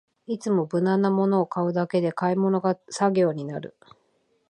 [0.25, 3.77] いつも無難なものを買うだけで買い物が作業になる